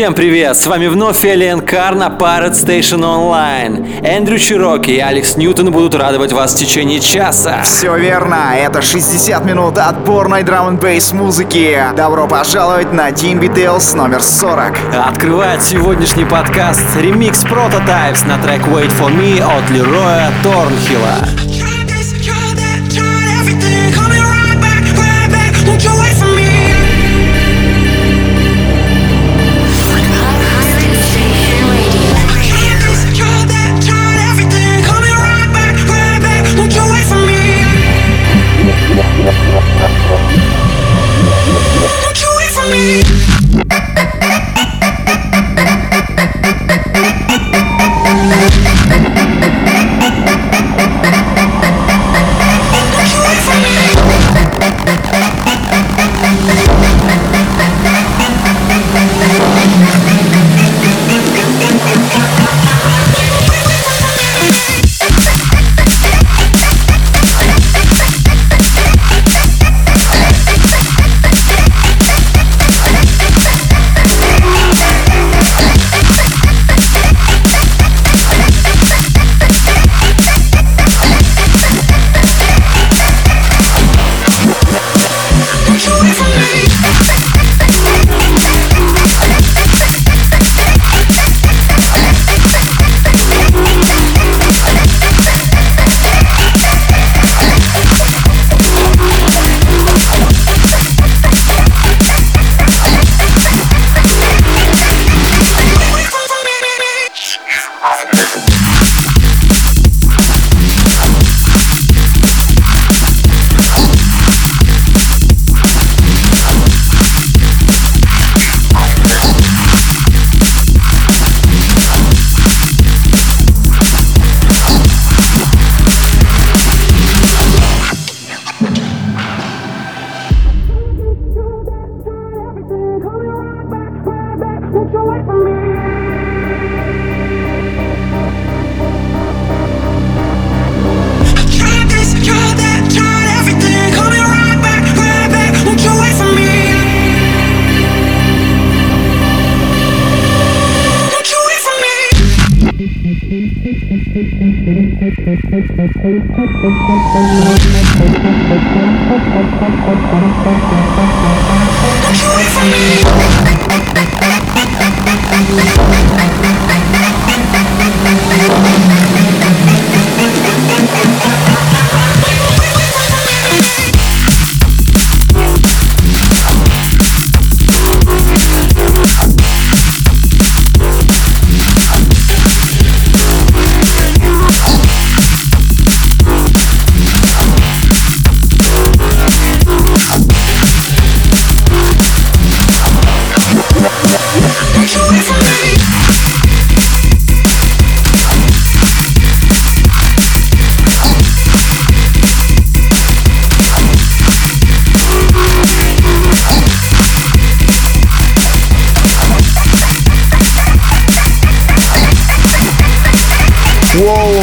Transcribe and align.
Всем 0.00 0.14
привет! 0.14 0.56
С 0.56 0.66
вами 0.66 0.86
вновь 0.86 1.26
Элиан 1.26 1.60
Кар 1.60 1.94
на 1.94 2.06
Pirate 2.06 2.52
Station 2.52 3.00
Online. 3.00 4.02
Эндрю 4.02 4.38
Чироки 4.38 4.92
и 4.92 4.98
Алекс 4.98 5.36
Ньютон 5.36 5.70
будут 5.70 5.94
радовать 5.94 6.32
вас 6.32 6.54
в 6.54 6.58
течение 6.58 7.00
часа. 7.00 7.60
Все 7.64 7.94
верно, 7.98 8.54
это 8.56 8.80
60 8.80 9.44
минут 9.44 9.76
отборной 9.76 10.42
драм 10.42 10.68
н 10.68 10.76
бейс 10.78 11.12
музыки. 11.12 11.78
Добро 11.94 12.26
пожаловать 12.26 12.94
на 12.94 13.10
Team 13.10 13.40
Details 13.40 13.94
номер 13.94 14.22
40. 14.22 14.72
Открывает 15.06 15.62
сегодняшний 15.62 16.24
подкаст 16.24 16.96
ремикс 16.98 17.44
Prototypes 17.44 18.26
на 18.26 18.38
трек 18.42 18.62
Wait 18.68 18.90
For 18.98 19.14
Me 19.14 19.42
от 19.42 19.68
Лероя 19.68 20.30
Торнхилла. 20.42 21.49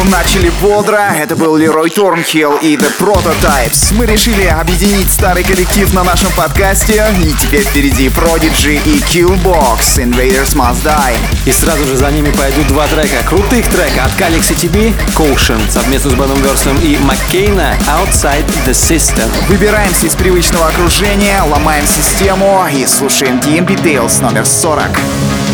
Начали 0.10 0.52
бодро. 0.62 1.14
Это 1.16 1.36
был 1.36 1.56
Лерой 1.56 1.90
Торнхилл 1.90 2.58
и 2.58 2.76
The 2.76 2.92
Prototypes. 3.00 3.94
Мы 3.94 4.06
решили 4.06 4.46
объединить 4.46 5.12
старый 5.12 5.44
коллектив 5.44 5.94
на 5.94 6.04
нашем 6.04 6.32
подкасте. 6.32 7.06
И 7.24 7.32
теперь 7.32 7.64
впереди 7.64 8.08
Prodigy 8.08 8.82
и 8.86 9.00
Killbox 9.00 9.98
Invaders 9.98 10.56
Must 10.56 10.84
Die. 10.84 11.18
И 11.46 11.52
сразу 11.52 11.86
же 11.86 11.96
за 11.96 12.12
ними 12.12 12.30
пойдут 12.32 12.68
два 12.68 12.88
трека. 12.88 13.24
Крутых 13.26 13.68
трека 13.68 14.06
от 14.06 14.12
Calix 14.20 14.54
TB, 14.54 14.94
Caution 15.16 15.60
совместно 15.72 16.12
с 16.12 16.14
Беном 16.14 16.42
Версом 16.42 16.78
и 16.82 16.98
Маккейна 16.98 17.76
Outside 17.88 18.46
the 18.66 18.72
System. 18.72 19.30
Выбираемся 19.48 20.08
из 20.08 20.16
привычного 20.16 20.68
окружения, 20.68 21.42
ломаем 21.44 21.86
систему 21.88 22.66
и 22.74 22.86
слушаем 22.86 23.40
DMP 23.40 23.76
Tales 23.82 24.22
номер 24.22 24.46
40. 24.46 25.47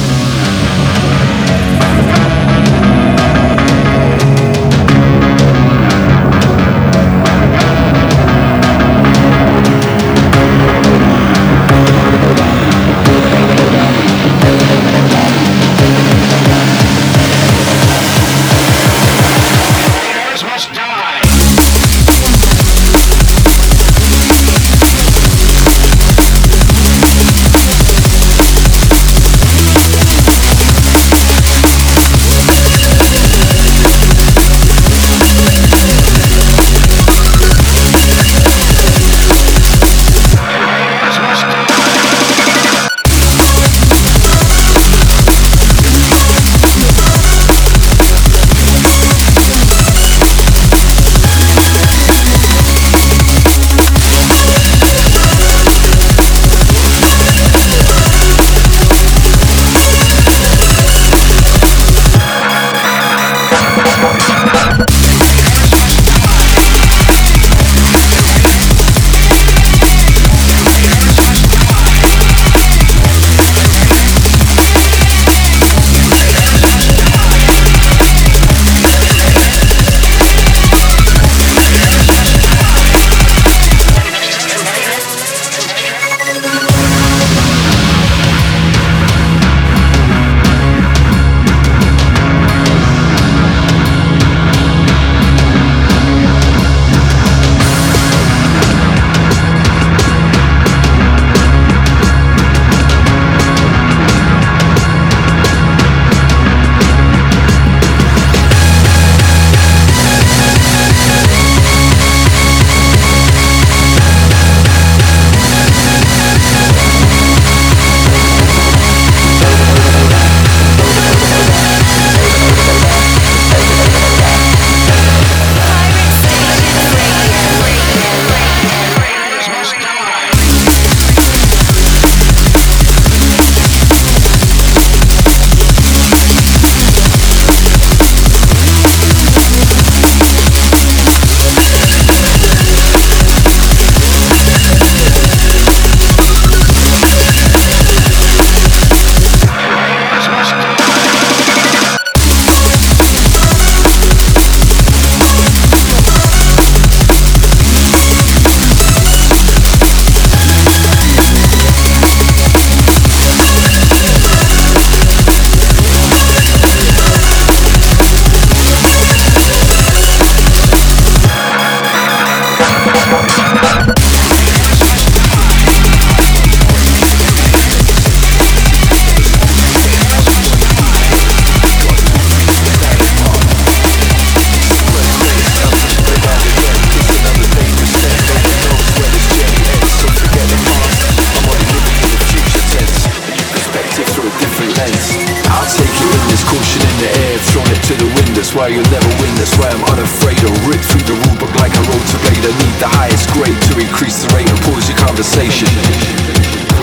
Why 198.63 198.71
you'll 198.71 198.94
never 198.95 199.12
win. 199.19 199.36
That's 199.36 199.51
why 199.60 199.68
I'm 199.68 199.83
unafraid 199.92 200.39
to 200.39 200.48
rip 200.63 200.80
through 200.80 201.04
the 201.04 201.15
rule 201.19 201.36
book 201.36 201.51
like 201.60 201.75
a 201.75 201.83
blade. 201.83 202.48
I 202.48 202.54
need 202.63 202.75
the 202.80 202.88
highest 202.88 203.27
grade 203.36 203.60
to 203.68 203.74
increase 203.75 204.24
the 204.24 204.31
rate 204.31 204.48
and 204.48 204.60
pause 204.63 204.88
your 204.88 204.95
conversation. 205.04 205.68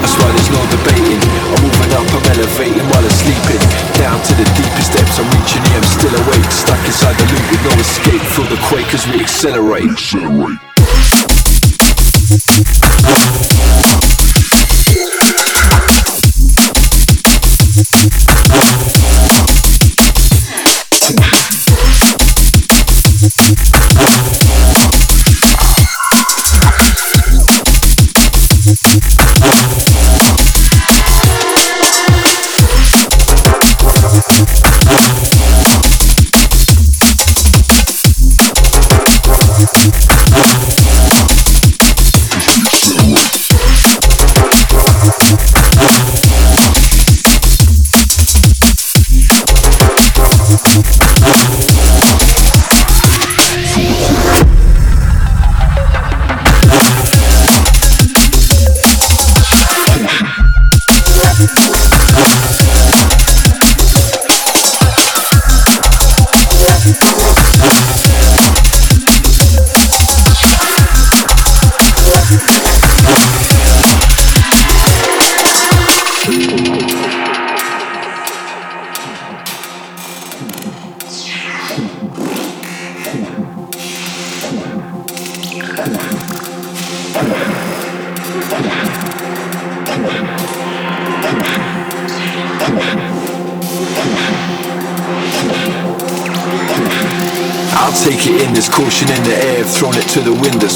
That's 0.05 0.13
why 0.21 0.29
there's 0.29 0.53
no 0.53 0.61
debating. 0.69 1.21
I'm 1.25 1.61
moving 1.65 1.93
up, 1.97 2.05
I'm 2.13 2.27
elevating 2.37 2.85
while 2.93 3.01
I'm 3.01 3.17
sleeping. 3.17 3.63
Down 3.97 4.21
to 4.21 4.33
the 4.37 4.45
deepest 4.61 4.93
depths, 4.93 5.17
I'm 5.17 5.29
reaching 5.33 5.65
here, 5.73 5.81
I'm 5.81 5.89
still 5.89 6.15
awake. 6.21 6.49
Stuck 6.53 6.83
inside 6.85 7.17
the 7.17 7.27
loop 7.33 7.45
with 7.49 7.63
no 7.65 7.73
escape. 7.81 8.25
Feel 8.37 8.49
the 8.53 8.61
quake 8.69 8.93
as 8.93 9.09
we 9.09 9.25
accelerate. 9.25 9.89
accelerate. 9.89 10.70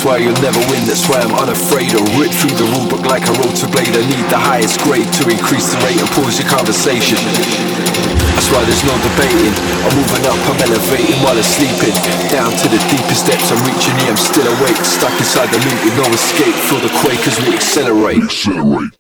Why 0.05 0.19
you'll 0.19 0.41
never 0.43 0.61
win, 0.71 0.87
that's 0.87 1.09
why 1.09 1.19
I'm 1.19 1.35
unafraid 1.35 1.91
to 1.91 1.99
rip 2.21 2.31
through 2.31 2.57
the 2.57 2.65
rulebook 2.77 3.07
like 3.07 3.27
a 3.27 3.33
rotor 3.33 3.67
blade. 3.69 3.89
I 3.89 4.05
need 4.07 4.29
the 4.31 4.39
highest 4.39 4.81
grade 4.81 5.11
to 5.15 5.29
increase 5.31 5.73
the 5.73 5.79
rate 5.79 5.99
and 5.99 6.09
pause 6.11 6.39
your 6.39 6.49
conversation. 6.49 8.24
That's 8.35 8.51
why 8.51 8.67
there's 8.67 8.83
no 8.83 8.95
debating. 8.99 9.55
I'm 9.87 9.95
moving 9.95 10.27
up, 10.27 10.35
I'm 10.51 10.59
elevating 10.67 11.23
while 11.23 11.39
I'm 11.39 11.47
sleeping. 11.47 11.95
Down 12.29 12.51
to 12.51 12.67
the 12.69 12.83
deepest 12.91 13.31
depths, 13.31 13.55
I'm 13.55 13.63
reaching 13.63 13.95
here, 14.03 14.11
I'm 14.11 14.19
still 14.19 14.47
awake. 14.59 14.77
Stuck 14.83 15.15
inside 15.23 15.55
the 15.55 15.63
loop 15.63 15.79
with 15.87 15.97
no 15.97 16.07
escape. 16.11 16.55
Feel 16.67 16.83
the 16.83 16.91
quake 16.99 17.23
as 17.31 17.39
we 17.47 17.55
accelerate. 17.55 18.23
accelerate. 18.25 18.91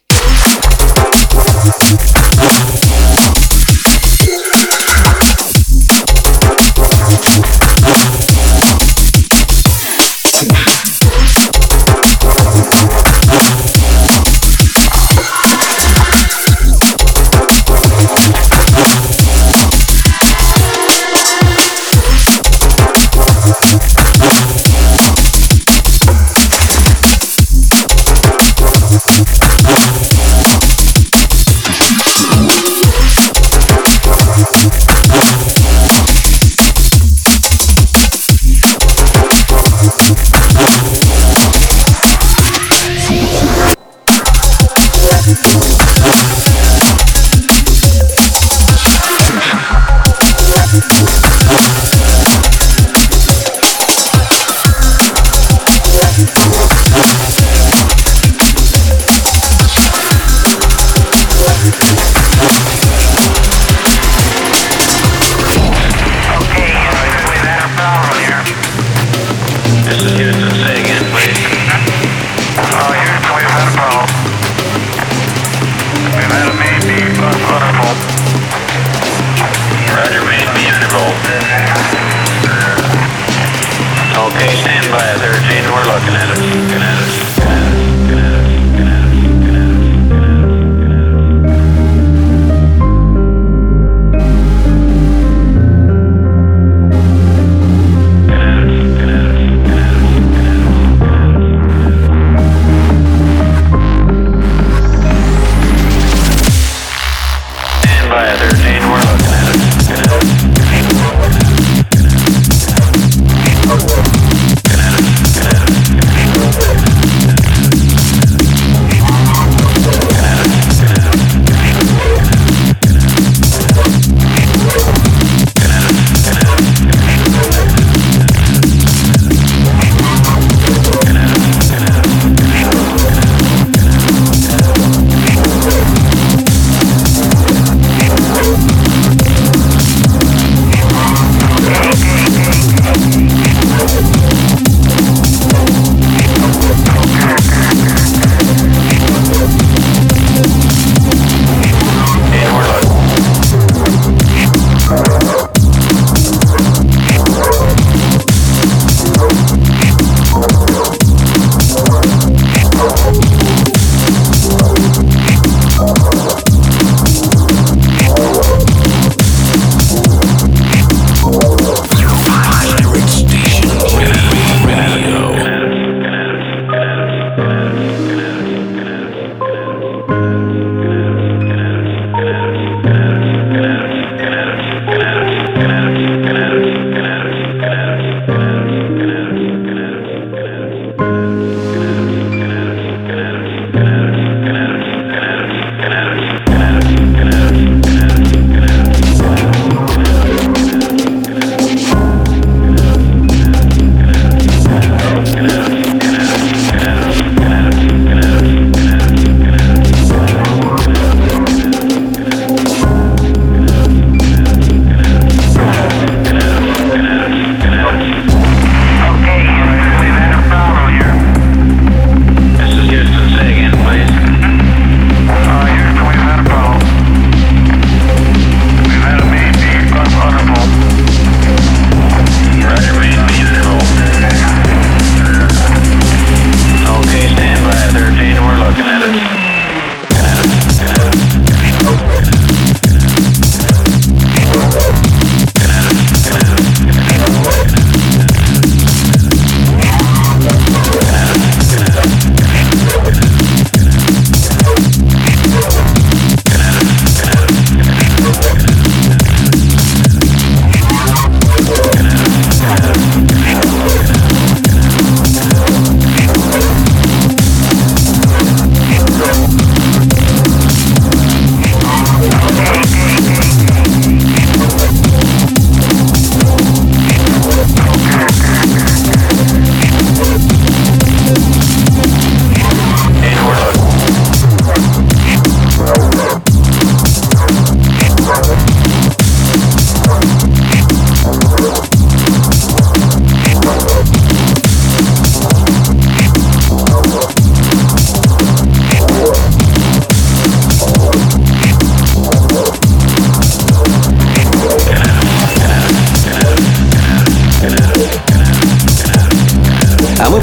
looking 86.04 86.16
at 86.16 86.38
him. 86.38 86.43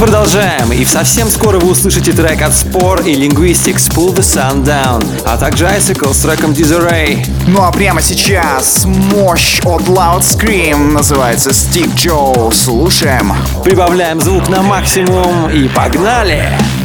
Продолжаем, 0.02 0.72
и 0.72 0.84
совсем 0.84 1.30
скоро 1.30 1.60
вы 1.60 1.70
услышите 1.70 2.12
трек 2.12 2.42
от 2.42 2.54
Spore 2.54 3.08
и 3.08 3.14
Linguistics 3.14 3.88
Pull 3.94 4.16
the 4.16 4.22
Sun 4.22 4.66
Down, 4.66 5.06
а 5.28 5.38
также 5.38 5.66
Icicle 5.66 6.12
с 6.12 6.22
треком 6.22 6.54
Disarray. 6.54 7.24
Ну 7.46 7.62
а 7.62 7.72
прямо 7.72 8.02
сейчас 8.02 8.86
мощь 8.86 9.60
от 9.64 9.84
Loud 9.84 10.22
Scream 10.22 10.94
называется 10.94 11.52
Stick 11.52 11.94
Joe. 11.94 12.52
Слушаем. 12.52 13.32
Прибавляем 13.64 14.20
звук 14.20 14.50
на 14.50 14.64
максимум 14.64 15.52
и 15.52 15.68
погнали! 15.68 16.50
на 16.50 16.81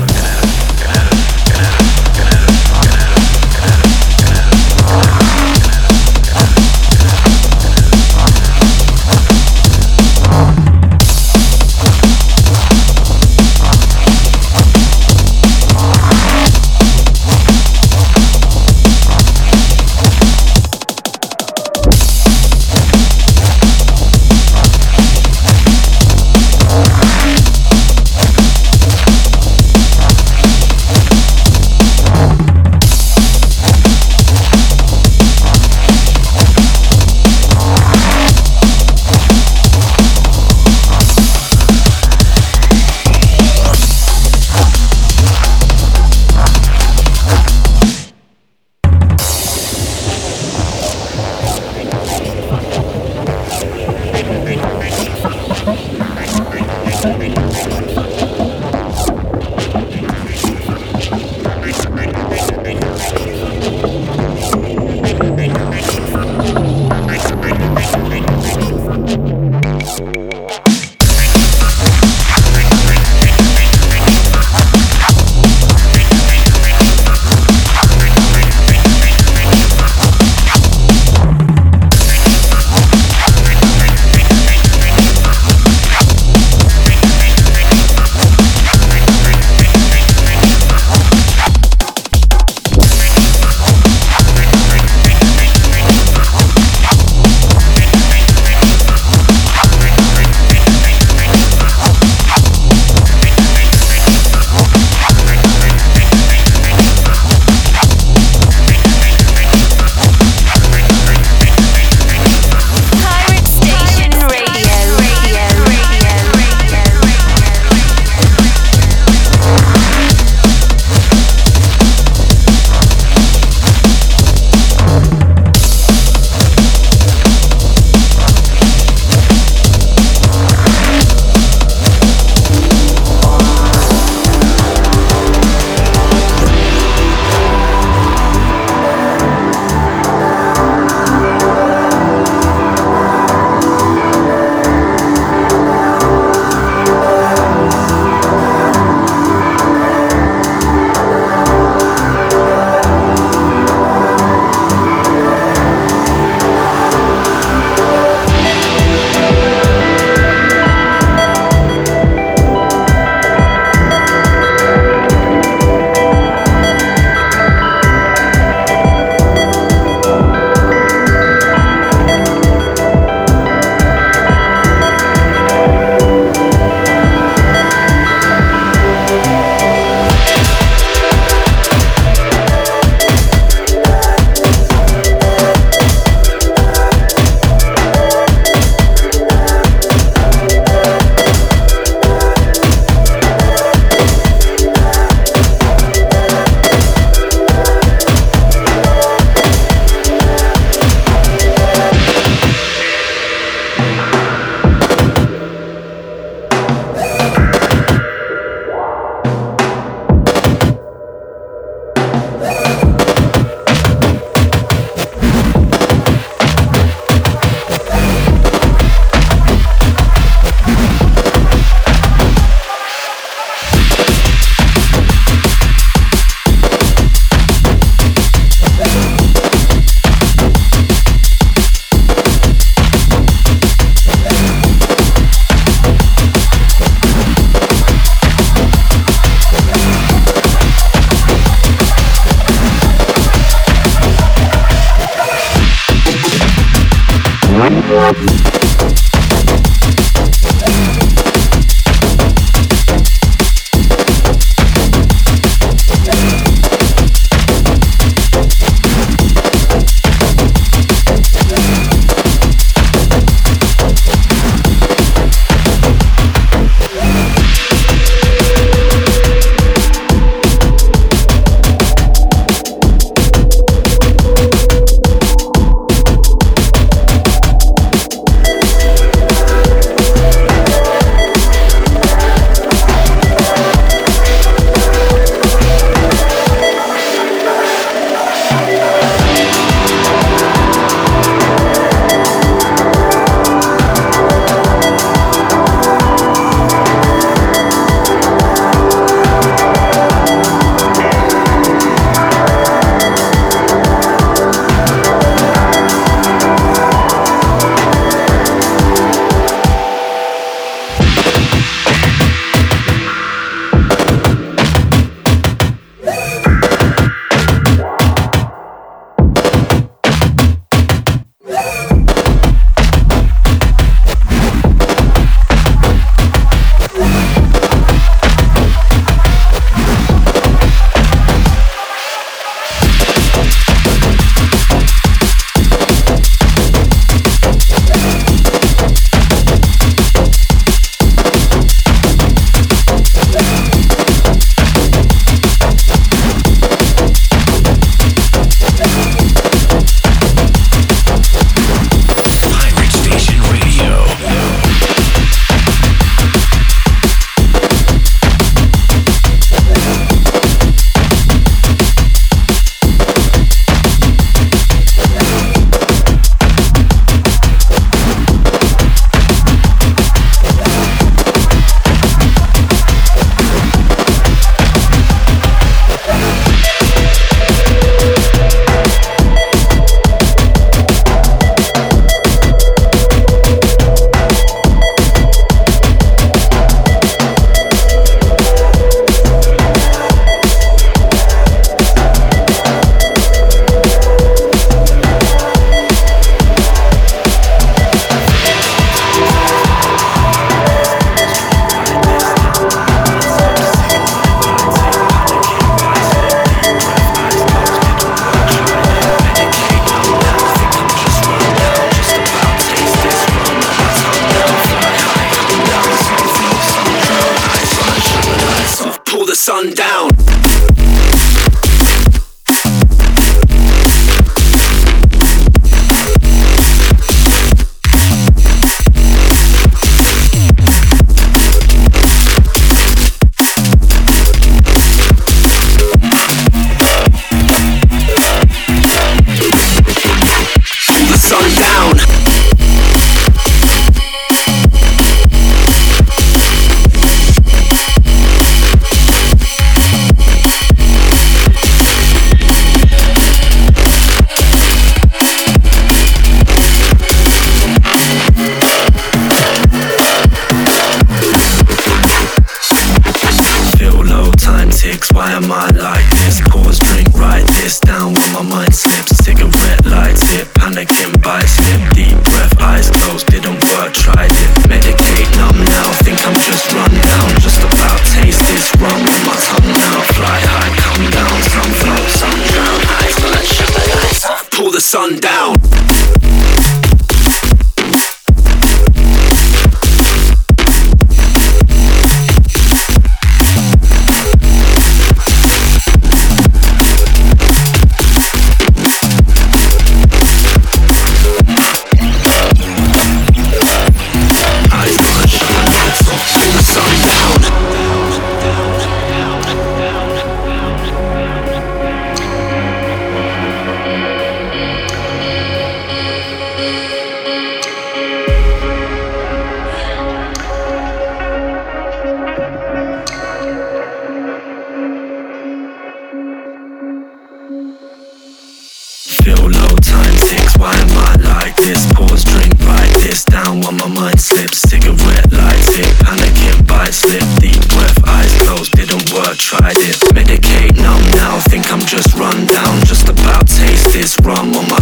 tried 539.37 539.75
to 539.75 540.07
Medicate 540.15 540.77
numb 540.77 541.03
now, 541.13 541.39
think 541.41 541.71
I'm 541.73 541.81
just 541.81 542.15
run 542.15 542.47
down. 542.47 542.81
Just 542.85 543.09
about 543.09 543.47
taste 543.47 543.93
this 543.93 544.17
rum 544.23 544.55
on 544.55 544.69
my 544.69 544.76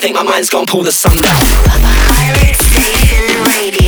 think 0.00 0.16
my 0.16 0.22
mind's 0.22 0.48
gonna 0.48 0.64
pull 0.64 0.82
the 0.82 0.90
sun 0.90 1.14
down. 1.16 1.36
Pirate 2.08 2.56
Station 2.56 3.44
Radio. 3.44 3.79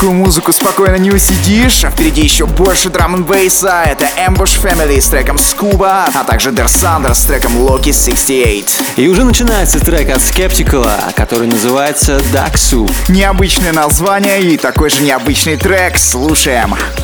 такую 0.00 0.14
музыку 0.14 0.50
спокойно 0.50 0.96
не 0.96 1.10
усидишь. 1.10 1.84
А 1.84 1.90
впереди 1.90 2.22
еще 2.22 2.46
больше 2.46 2.88
драм 2.88 3.16
н 3.16 3.24
бейса. 3.24 3.82
Это 3.84 4.08
Ambush 4.26 4.58
Family 4.62 4.98
с 4.98 5.10
треком 5.10 5.36
Scuba, 5.36 6.10
а 6.14 6.24
также 6.24 6.52
Der 6.52 6.64
Sander 6.64 7.12
с 7.12 7.24
треком 7.24 7.54
Loki 7.58 7.92
68. 7.92 8.64
И 8.96 9.08
уже 9.08 9.24
начинается 9.24 9.78
трек 9.78 10.08
от 10.08 10.22
Skeptical, 10.22 10.88
который 11.14 11.48
называется 11.48 12.16
Duck 12.32 12.54
Soup. 12.54 12.90
Необычное 13.10 13.74
название 13.74 14.40
и 14.40 14.56
такой 14.56 14.88
же 14.88 15.02
необычный 15.02 15.58
трек. 15.58 15.98
Слушаем. 15.98 16.70
Слушаем. 16.70 16.99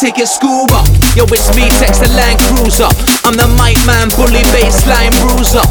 We're 0.00 0.12
taking 0.12 0.26
scuba. 0.26 0.80
Yo, 1.16 1.24
it's 1.28 1.48
me, 1.56 1.68
text 1.76 2.00
the 2.00 2.08
Land 2.16 2.40
Cruiser. 2.40 2.88
I'm 3.24 3.36
the 3.36 3.48
mic 3.60 3.76
man, 3.84 4.08
bully 4.16 4.44
baseline 4.52 5.12
bruiser. 5.20 5.64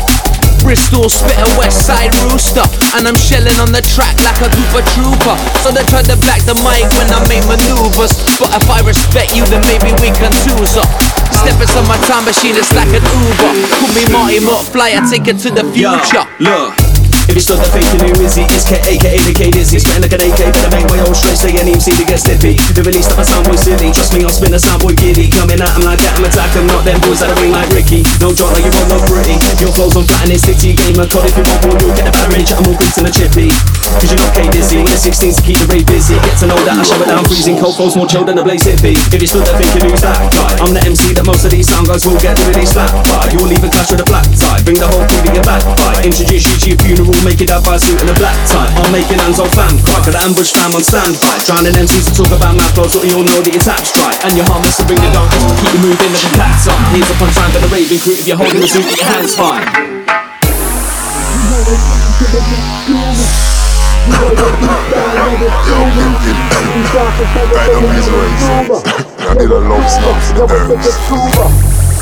Bristol 0.61 1.07
spit 1.09 1.39
a 1.39 1.47
west 1.57 1.87
side 1.87 2.13
rooster. 2.27 2.65
And 2.93 3.07
I'm 3.07 3.15
shelling 3.15 3.55
on 3.63 3.71
the 3.71 3.81
track 3.81 4.19
like 4.21 4.37
a 4.43 4.49
Cooper 4.51 4.83
trooper. 4.93 5.35
So 5.63 5.71
they 5.71 5.83
try 5.87 6.03
to 6.03 6.17
black 6.19 6.43
the 6.43 6.55
mic 6.61 6.85
when 6.99 7.09
I 7.09 7.19
make 7.31 7.45
maneuvers. 7.47 8.13
But 8.37 8.53
if 8.53 8.69
I 8.69 8.83
respect 8.85 9.33
you 9.33 9.45
then 9.47 9.63
maybe 9.65 9.95
we 10.03 10.11
can 10.13 10.33
twos 10.45 10.77
up. 10.77 10.89
Stepping 11.31 11.71
on 11.79 11.87
my 11.87 11.97
time 12.05 12.25
machine 12.25 12.53
it's 12.59 12.73
like 12.75 12.91
an 12.91 13.01
Uber. 13.01 13.51
Call 13.79 13.91
me 13.95 14.03
Marty 14.11 14.43
McFly, 14.43 14.99
I 14.99 15.01
take 15.09 15.27
it 15.31 15.39
to 15.47 15.49
the 15.49 15.63
future. 15.71 16.27
Look 16.43 16.88
if 17.29 17.37
you 17.37 17.45
stood 17.45 17.61
the 17.61 17.69
fake, 17.69 17.85
you 17.93 18.01
knew 18.01 18.17
Izzy 18.25 18.43
It's 18.49 18.65
K, 18.65 18.81
aka 18.81 19.19
the 19.21 19.33
K 19.37 19.53
Dizzy 19.53 19.77
Spitting 19.77 20.01
like 20.01 20.17
an 20.17 20.25
AK, 20.25 20.49
but 20.49 20.65
I 20.65 20.69
make 20.81 20.89
my 20.89 20.99
own 21.05 21.13
straight 21.13 21.37
Stay 21.37 21.53
an 21.61 21.69
MC 21.69 21.93
to 21.93 22.03
get 22.03 22.17
slippy 22.17 22.57
The 22.73 22.81
release 22.81 23.05
stuff 23.05 23.21
I 23.21 23.25
sound 23.29 23.45
boy 23.45 23.55
silly. 23.55 23.93
Trust 23.93 24.17
me, 24.17 24.25
I'll 24.25 24.33
spin 24.33 24.57
a 24.57 24.59
sound 24.59 24.81
boy 24.81 24.97
giddy. 24.97 25.29
Coming 25.29 25.61
at 25.61 25.69
him 25.77 25.85
like 25.85 26.01
that, 26.01 26.17
I'm 26.17 26.25
attack 26.25 26.49
them 26.57 26.65
Not 26.65 26.89
them 26.89 26.97
boys 27.05 27.21
that 27.21 27.29
ring 27.37 27.53
like 27.53 27.69
Ricky. 27.69 28.01
No 28.17 28.33
joke 28.33 28.57
like 28.57 28.65
you 28.65 28.73
won't 28.73 28.89
look 28.89 29.05
pretty. 29.05 29.37
Your 29.61 29.69
clothes 29.69 29.93
on 29.93 30.09
flat 30.09 30.25
and 30.25 30.33
it's 30.33 30.47
city 30.49 30.73
Game 30.73 30.97
of 30.97 31.13
COD 31.13 31.29
if 31.29 31.37
you 31.37 31.45
want 31.45 31.61
more, 31.69 31.77
you'll 31.77 31.93
get 31.93 32.09
a 32.09 32.13
rage 32.33 32.49
I'm 32.49 32.65
more 32.65 32.77
quick 32.77 32.93
than 32.97 33.05
a 33.05 33.13
chippy. 33.13 33.53
Cause 34.01 34.09
you're 34.09 34.21
not 34.21 34.33
K 34.33 34.49
Dizzy 34.49 34.81
The 34.81 34.97
16s 34.97 35.37
to 35.37 35.43
keep 35.45 35.57
the 35.61 35.67
rave 35.69 35.85
busy. 35.85 36.17
Get 36.25 36.33
to 36.41 36.45
know 36.49 36.57
that 36.65 36.81
I 36.81 36.83
it 36.85 37.09
down 37.09 37.25
freezing 37.29 37.57
Cold 37.61 37.77
flows 37.77 37.93
more 37.93 38.09
chill 38.09 38.25
than 38.25 38.37
a 38.37 38.43
blaze 38.45 38.65
hippie 38.65 38.97
If 39.13 39.21
you 39.21 39.29
stood 39.29 39.45
there 39.45 39.57
thinking 39.57 39.89
who's 39.89 40.01
that 40.05 40.17
guy 40.33 40.53
I'm 40.61 40.73
the 40.73 40.81
MC 40.85 41.13
that 41.17 41.25
most 41.25 41.45
of 41.45 41.51
these 41.51 41.69
sound 41.69 41.89
guys 41.89 42.05
will 42.05 42.17
get 42.21 42.37
to 42.37 42.43
really 42.49 42.65
slap 42.65 42.93
by 43.09 43.29
You'll 43.33 43.49
leave 43.49 43.61
a 43.65 43.69
clash 43.69 43.89
with 43.89 44.01
a 44.01 44.07
black 44.07 44.29
tie. 44.37 44.61
Bring 44.61 44.77
the 44.77 44.87
whole 44.87 45.05
crew 45.09 45.21
to 45.25 45.31
your 45.33 45.45
back 45.45 45.65
fight 45.77 46.05
Introduce 46.05 46.45
you 46.45 46.55
to 46.57 46.67
your 46.69 46.79
funeral 46.85 47.18
Make 47.19 47.41
it 47.41 47.51
up 47.51 47.67
by 47.67 47.75
a 47.75 47.79
suit 47.79 47.99
in 48.01 48.07
a 48.07 48.15
black 48.15 48.35
tie. 48.47 48.71
I'm 48.79 48.91
making 48.95 49.19
hands 49.19 49.43
on 49.43 49.51
fam, 49.51 49.75
cry 49.83 49.99
for 50.01 50.11
the 50.15 50.23
ambush 50.23 50.55
fam 50.55 50.71
on 50.71 50.79
standby. 50.79 51.35
Drowning 51.43 51.75
MCs 51.75 52.07
to 52.07 52.13
talk 52.15 52.31
about 52.31 52.55
math 52.55 52.71
flows, 52.73 52.95
so 52.95 53.03
we 53.03 53.11
all 53.11 53.27
know 53.27 53.43
the 53.43 53.51
attack's 53.51 53.91
dry. 53.91 54.15
And 54.23 54.39
you're 54.39 54.47
harmless 54.47 54.79
to 54.79 54.87
bring 54.87 55.03
the 55.03 55.11
to 55.11 55.27
keep 55.59 55.71
you 55.75 55.81
moving 55.83 56.11
like 56.15 56.23
a 56.23 56.31
cat's 56.39 56.71
on. 56.71 56.79
Here's 56.95 57.11
up 57.11 57.19
on 57.19 57.29
time 57.35 57.51
for 57.51 57.59
the 57.59 57.67
raving 57.75 57.99
crew, 57.99 58.15
if 58.15 58.23
you're 58.23 58.39
holding 58.39 58.63
the 58.63 58.67
suit, 58.71 58.87
get 58.87 59.03
your 59.03 59.11
hands 59.11 59.35
fine. 59.35 59.67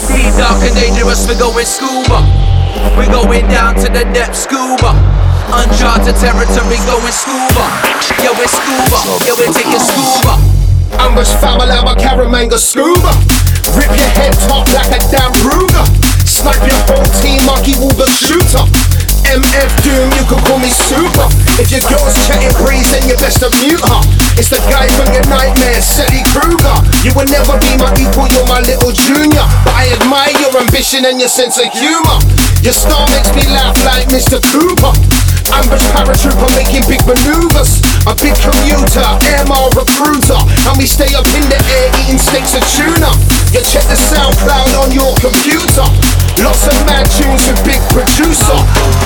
Deep, 0.08 0.34
dark 0.38 0.62
and 0.62 0.76
dangerous, 0.78 1.28
we're 1.28 1.38
going 1.42 1.66
scuba. 1.66 2.57
We're 2.98 3.10
going 3.10 3.48
down 3.50 3.76
to 3.82 3.88
the 3.90 4.06
depths, 4.14 4.44
scuba. 4.46 4.94
Uncharted 5.54 6.16
territory, 6.18 6.78
going 6.86 7.14
scuba. 7.14 7.66
Yo, 8.22 8.34
we're 8.36 8.50
scuba. 8.50 9.00
Yo, 9.26 9.34
we're 9.40 9.54
taking 9.54 9.80
scuba. 9.80 10.38
Out 11.00 11.14
my 11.14 11.96
Caramanga 11.96 12.58
scuba. 12.58 13.14
Rip 13.76 13.92
your 13.94 14.12
head 14.18 14.34
top 14.50 14.68
like 14.74 14.94
a 14.94 15.00
damn 15.10 15.34
Ruger. 15.46 15.86
Snipe 16.28 16.62
your 16.66 16.82
whole 16.90 17.10
team, 17.22 17.42
Marky 17.46 17.74
Woober 17.78 18.08
shooter. 18.10 18.66
MF 19.28 19.72
Doom, 19.84 20.08
you 20.16 20.24
can 20.24 20.40
call 20.48 20.60
me 20.60 20.72
super. 20.72 21.28
If 21.60 21.68
your 21.68 21.84
girl's 21.92 22.16
chatting 22.26 22.54
breeze, 22.64 22.88
then 22.96 23.10
you 23.10 23.16
best 23.20 23.44
to 23.44 23.52
mute 23.60 23.84
her. 23.84 24.02
It's 24.40 24.48
the 24.48 24.62
guy 24.72 24.88
from 24.96 25.12
your 25.12 25.26
nightmare, 25.28 25.82
Sally 25.84 26.24
Kruger. 26.32 26.78
You 27.04 27.12
will 27.12 27.28
never 27.28 27.60
be 27.60 27.76
my 27.76 27.92
equal, 28.00 28.32
you're 28.32 28.48
my 28.48 28.64
little 28.64 28.96
junior. 28.96 29.44
But 29.68 29.76
I 29.76 29.92
admire 30.00 30.32
your 30.40 30.56
ambition 30.56 31.04
and 31.04 31.20
your 31.20 31.30
sense 31.30 31.60
of 31.60 31.68
humor. 31.76 32.24
Your 32.68 32.76
star 32.76 33.08
makes 33.16 33.32
me 33.32 33.48
laugh 33.56 33.80
like 33.88 34.12
Mr. 34.12 34.44
Cooper. 34.44 34.92
Ambush 35.56 35.88
paratrooper 35.96 36.52
making 36.60 36.84
big 36.92 37.00
maneuvers. 37.08 37.80
A 38.04 38.12
big 38.20 38.36
commuter, 38.44 39.08
MR 39.24 39.72
recruiter. 39.72 40.36
And 40.68 40.76
we 40.76 40.84
stay 40.84 41.16
up 41.16 41.24
in 41.32 41.48
the 41.48 41.56
air 41.56 41.88
eating 42.04 42.20
steaks 42.20 42.60
of 42.60 42.64
tuna. 42.76 43.08
You 43.56 43.64
check 43.64 43.88
the 43.88 43.96
SoundCloud 43.96 44.84
on 44.84 44.92
your 44.92 45.16
computer. 45.24 45.88
Lots 46.44 46.68
of 46.68 46.76
mad 46.84 47.08
tunes 47.16 47.48
with 47.48 47.56
big 47.64 47.80
producer. 47.96 48.60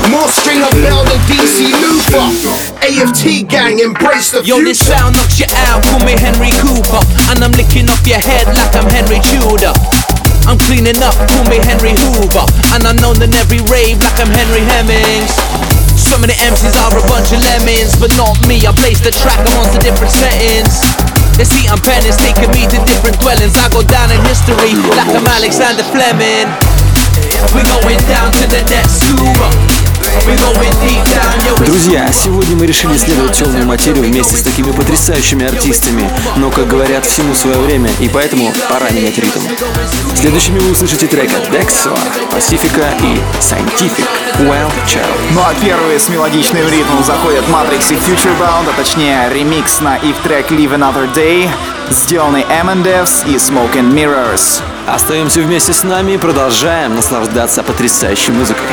More 0.10 0.26
string 0.34 0.66
of 0.66 0.74
bell 0.82 1.06
than 1.06 1.22
DC 1.30 1.70
Luther. 1.86 2.26
AFT 2.82 3.46
gang, 3.46 3.78
embrace 3.78 4.34
the 4.34 4.42
Yo, 4.42 4.58
future. 4.58 4.74
this 4.74 4.82
sound 4.82 5.14
knocks 5.14 5.38
you 5.38 5.46
out, 5.70 5.86
call 5.86 6.02
me 6.02 6.18
Henry 6.18 6.50
Cooper. 6.58 7.06
And 7.30 7.46
I'm 7.46 7.54
licking 7.54 7.86
off 7.94 8.02
your 8.10 8.26
head 8.26 8.50
like 8.58 8.74
I'm 8.74 8.90
Henry 8.90 9.22
Tudor. 9.22 10.01
I'm 10.48 10.58
cleaning 10.58 10.98
up, 11.04 11.14
call 11.30 11.46
me 11.50 11.60
Henry 11.64 11.94
Hoover. 11.94 12.46
And 12.74 12.86
I'm 12.88 12.98
known 12.98 13.22
in 13.22 13.34
every 13.36 13.62
rave 13.70 14.02
like 14.02 14.18
I'm 14.18 14.32
Henry 14.32 14.64
Hemmings. 14.76 15.34
Some 15.98 16.24
of 16.24 16.30
the 16.30 16.38
MCs 16.42 16.76
are 16.82 16.94
a 16.98 17.04
bunch 17.08 17.32
of 17.32 17.42
lemons, 17.44 17.96
but 18.00 18.12
not 18.18 18.36
me. 18.48 18.64
I 18.66 18.74
place 18.74 19.00
the 19.00 19.12
track, 19.12 19.38
I'm 19.38 19.66
on 19.66 19.80
different 19.80 20.12
settings. 20.12 20.82
They 21.38 21.46
see 21.46 21.68
I'm 21.68 21.80
pennies, 21.80 22.18
taking 22.18 22.52
me 22.52 22.68
to 22.70 22.78
different 22.86 23.20
dwellings. 23.22 23.56
I 23.58 23.70
go 23.70 23.82
down 23.82 24.12
in 24.12 24.20
history 24.28 24.76
like 24.98 25.10
I'm 25.14 25.26
Alexander 25.26 25.84
Fleming. 25.90 26.50
We're 27.54 27.68
going 27.68 28.02
down 28.08 28.32
to 28.32 28.46
the 28.48 28.62
next 28.70 29.02
scuba. 29.04 29.81
Друзья, 31.66 32.12
сегодня 32.12 32.56
мы 32.56 32.66
решили 32.66 32.96
исследовать 32.96 33.34
темную 33.34 33.66
материю 33.66 34.04
вместе 34.04 34.36
с 34.36 34.42
такими 34.42 34.72
потрясающими 34.72 35.46
артистами. 35.46 36.10
Но, 36.38 36.50
как 36.50 36.68
говорят, 36.68 37.06
всему 37.06 37.34
свое 37.34 37.58
время, 37.60 37.90
и 38.00 38.10
поэтому 38.10 38.52
пора 38.70 38.90
менять 38.90 39.18
ритм. 39.18 39.40
Следующими 40.16 40.60
вы 40.60 40.72
услышите 40.72 41.08
трек 41.08 41.32
от 41.34 41.50
Dexo, 41.50 41.98
Pacifica 42.32 42.92
и 43.02 43.20
Scientific, 43.40 44.06
Well 44.40 44.72
Child. 44.86 45.06
Ну 45.34 45.42
а 45.42 45.54
первые 45.64 46.00
с 46.00 46.10
мелодичным 46.10 46.68
ритмом 46.68 47.04
заходят 47.04 47.44
Matrix 47.48 47.94
и 47.94 47.96
Futurebound, 47.96 48.70
а 48.70 48.74
точнее 48.76 49.30
ремикс 49.34 49.82
на 49.82 49.98
их 49.98 50.18
трек 50.24 50.52
Live 50.52 50.76
Another 50.76 51.14
Day, 51.14 51.50
сделанный 51.90 52.46
M&F's 52.50 53.28
и 53.28 53.36
Smoke 53.36 53.76
and 53.76 53.94
Mirrors. 53.94 54.62
Остаемся 54.88 55.42
вместе 55.42 55.74
с 55.74 55.84
нами 55.84 56.14
и 56.14 56.18
продолжаем 56.18 56.96
наслаждаться 56.96 57.64
потрясающей 57.64 58.34
музыкой. 58.34 58.68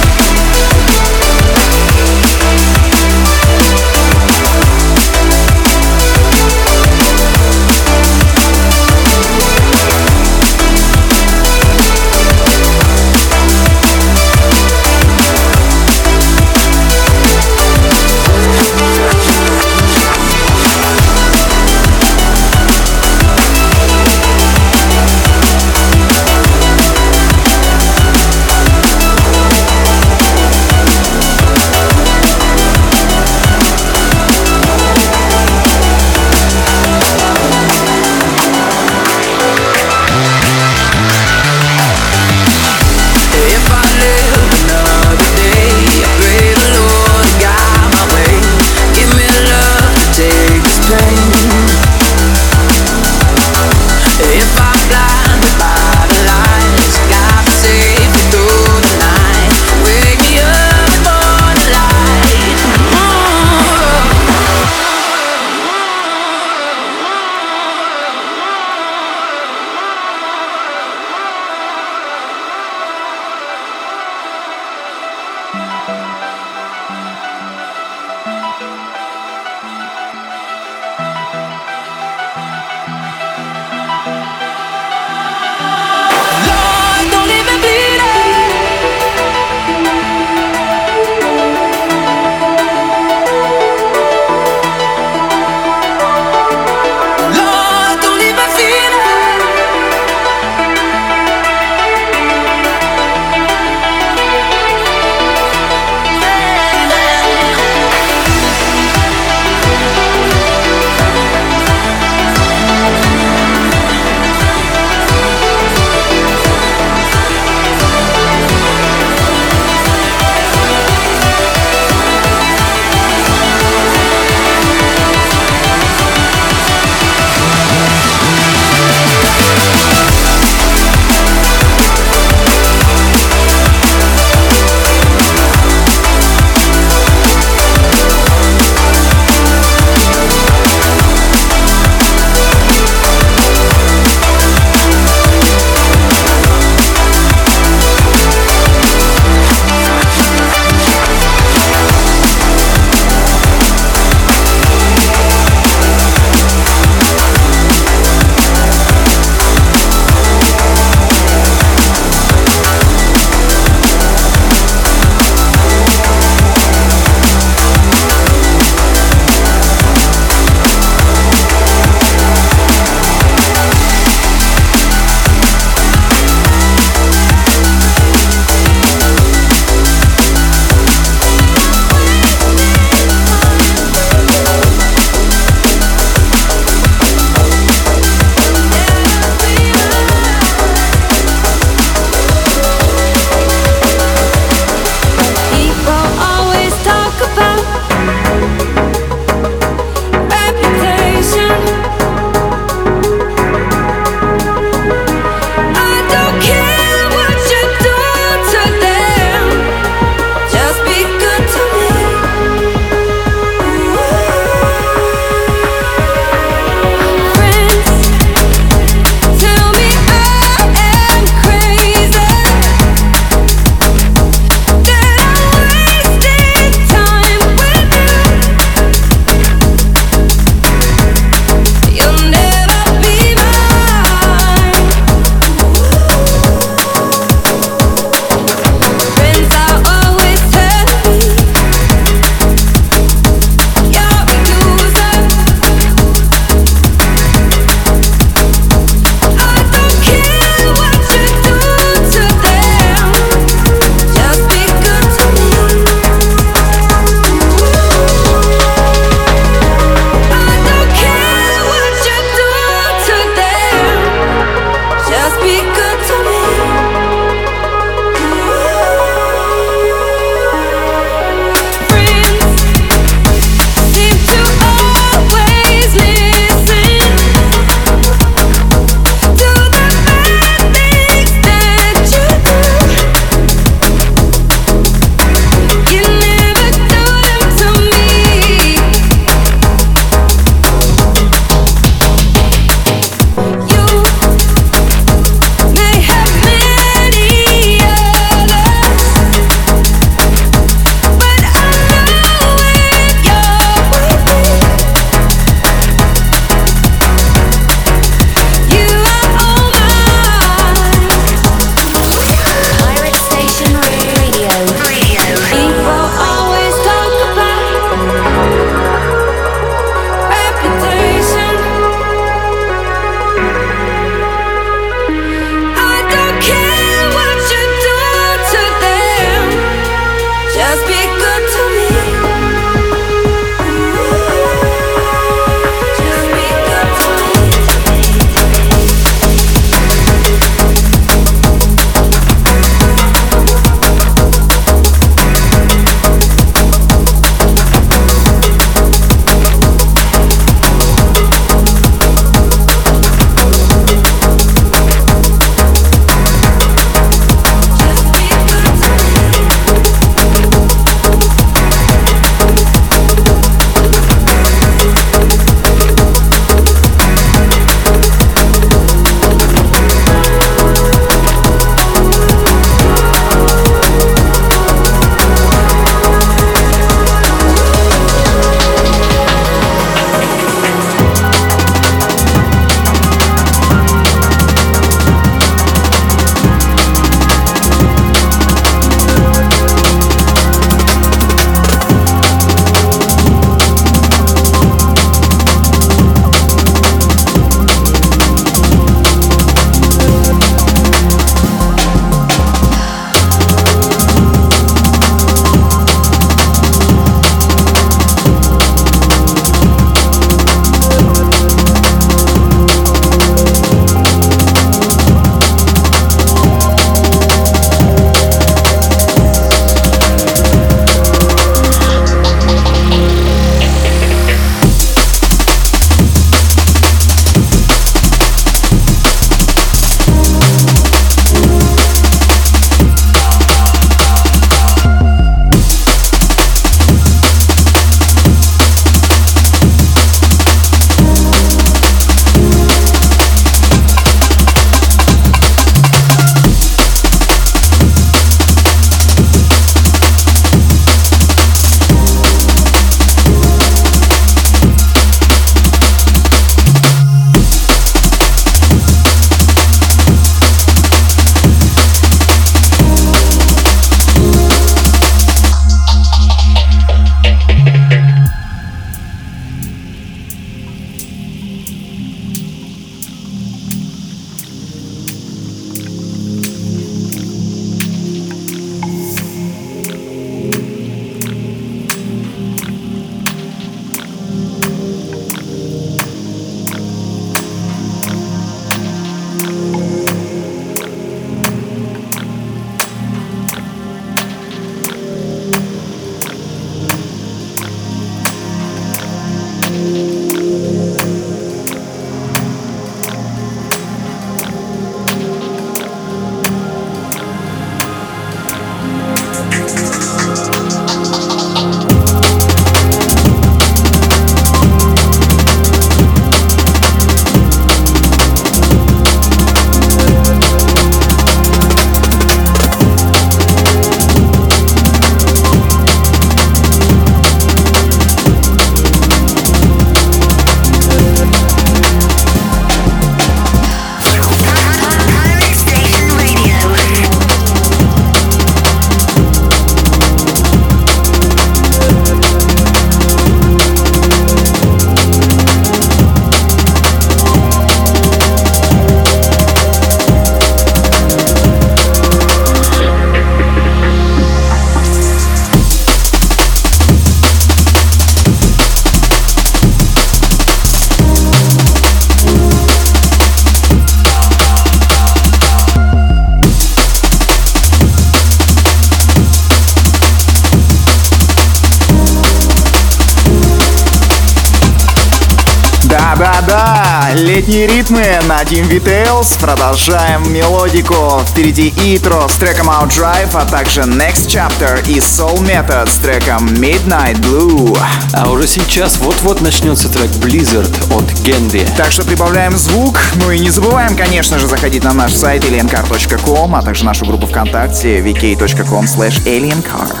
Ритмы 577.91 578.27
на 578.27 578.41
Team 578.43 578.69
Details. 578.69 579.39
Продолжаем 579.39 580.31
мелодику. 580.31 581.21
Впереди 581.27 581.73
Итро 581.77 582.27
с 582.27 582.35
треком 582.35 582.69
Out 582.69 582.89
Drive, 582.89 583.31
а 583.33 583.45
также 583.45 583.81
Next 583.81 584.27
Chapter 584.27 584.81
и 584.89 584.99
Soul 584.99 585.39
Method 585.39 585.89
с 585.89 585.97
треком 585.97 586.47
Midnight 586.47 587.19
Blue. 587.21 587.77
А 588.13 588.29
уже 588.29 588.47
сейчас 588.47 588.97
вот-вот 588.97 589.41
начнется 589.41 589.89
трек 589.89 590.09
Blizzard 590.11 590.71
от 590.95 591.11
Генри. 591.21 591.67
Так 591.77 591.91
что 591.91 592.03
прибавляем 592.03 592.57
звук. 592.57 592.97
Ну 593.15 593.31
и 593.31 593.39
не 593.39 593.49
забываем, 593.49 593.95
конечно 593.95 594.39
же, 594.39 594.47
заходить 594.47 594.83
на 594.83 594.93
наш 594.93 595.13
сайт 595.13 595.43
aliencar.com, 595.43 596.55
а 596.55 596.61
также 596.61 596.85
нашу 596.85 597.05
группу 597.05 597.27
ВКонтакте 597.27 597.99
vk.com 597.99 598.85
slash 598.85 599.21
aliencar. 599.25 600.00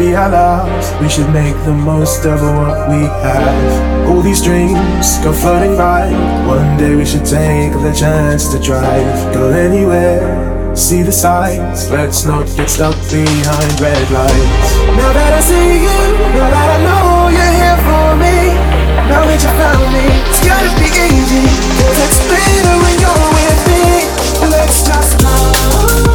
Be 0.00 0.16
our. 0.16 0.64
We 1.02 1.08
should 1.08 1.28
make 1.30 1.56
the 1.68 1.74
most 1.74 2.24
of 2.24 2.40
what 2.40 2.88
we 2.88 3.04
have. 3.24 4.08
All 4.08 4.22
these 4.22 4.42
dreams 4.42 5.18
go 5.22 5.32
floating 5.32 5.76
by. 5.76 6.08
One 6.48 6.78
day 6.78 6.94
we 6.96 7.04
should 7.04 7.26
take 7.26 7.72
the 7.84 7.92
chance 7.92 8.48
to 8.52 8.58
drive. 8.58 9.34
Go 9.34 9.50
anywhere, 9.50 10.74
see 10.74 11.02
the 11.02 11.12
sights. 11.12 11.90
Let's 11.90 12.24
not 12.24 12.46
get 12.56 12.70
stuck 12.70 12.96
behind 13.12 13.72
red 13.84 14.06
lights. 14.16 14.68
Now 14.96 15.12
that 15.12 15.32
I 15.38 15.42
see 15.50 15.68
you, 15.84 15.98
now 16.38 16.48
that 16.54 16.68
I 16.76 16.78
know 16.86 17.06
you're 17.36 17.54
here 17.60 17.80
for 17.88 18.08
me. 18.24 18.36
Now 19.12 19.22
that 19.28 19.40
you 19.44 19.52
found 19.60 19.86
me, 19.96 20.06
it's 20.30 20.42
gotta 20.48 20.70
be 20.80 20.88
easy. 21.08 21.44
Cause 21.76 21.98
it's 22.06 22.20
better 22.30 22.74
when 22.82 22.96
you're 23.04 23.28
with 23.36 23.60
me. 23.68 23.84
Let's 24.48 24.78
just 24.86 25.12
go. 25.20 26.09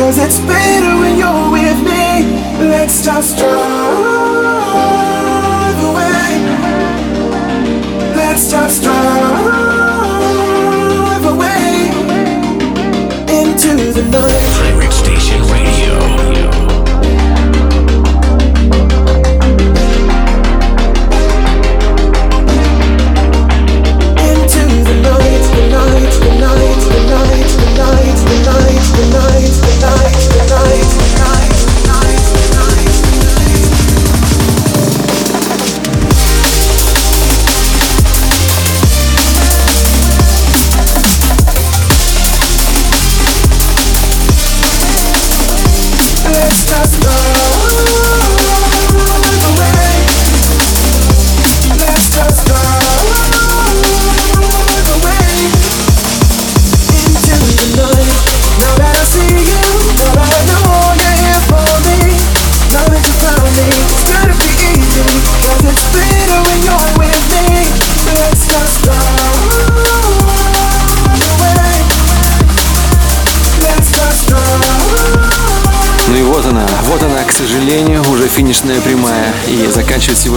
Cause 0.00 0.16
it's 0.16 0.38
better 0.38 0.98
when 0.98 1.18
you're 1.18 1.50
with 1.52 1.76
me. 1.84 2.68
Let's 2.70 3.04
just 3.04 3.36
strong. 3.36 3.99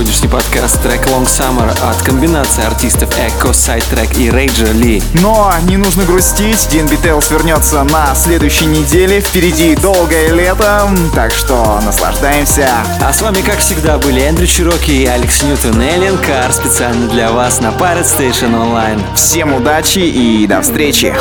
Сегодняшний 0.03 0.27
подкаст 0.27 0.83
трек 0.83 1.05
Long 1.07 1.23
Summer 1.23 1.71
от 1.89 2.01
комбинации 2.01 2.65
артистов 2.65 3.09
Echo, 3.17 3.51
Sidetrack 3.51 4.17
и 4.19 4.27
Rager 4.27 4.73
Ли. 4.73 5.01
Но 5.13 5.53
не 5.63 5.77
нужно 5.77 6.03
грустить, 6.03 6.67
Дин 6.69 6.87
Битейлс 6.87 7.31
вернется 7.31 7.81
на 7.85 8.13
следующей 8.13 8.65
неделе. 8.65 9.21
Впереди 9.21 9.77
долгое 9.77 10.27
лето, 10.33 10.89
так 11.15 11.31
что 11.31 11.79
наслаждаемся. 11.85 12.67
А 13.01 13.13
с 13.13 13.21
вами, 13.21 13.39
как 13.39 13.59
всегда, 13.59 13.97
были 13.97 14.21
Эндрю 14.21 14.45
Чироки 14.45 14.91
и 14.91 15.05
Алекс 15.05 15.41
Ньютон 15.41 15.79
Эллен 15.79 16.17
Кар 16.17 16.51
специально 16.51 17.07
для 17.07 17.31
вас 17.31 17.61
на 17.61 17.67
Pirate 17.67 18.03
Station 18.03 18.51
Online. 18.51 19.01
Всем 19.15 19.53
удачи 19.53 19.99
и 19.99 20.45
до 20.47 20.61
встречи! 20.61 21.15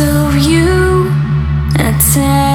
Of 0.00 0.36
you. 0.36 1.10
I 1.78 2.45